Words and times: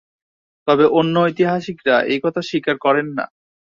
তবে 0.67 0.85
অন্য 0.99 1.15
ঐতিহাসিকরা 1.19 1.95
এই 2.05 2.19
কথা 2.23 2.41
স্বীকার 2.41 2.75
করেন 2.77 3.07
না। 3.17 3.25